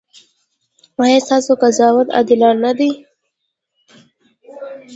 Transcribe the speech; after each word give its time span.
ایا 1.03 1.19
ستاسو 1.27 1.51
قضاوت 1.61 2.07
عادلانه 2.15 2.71
دی؟ 2.77 2.89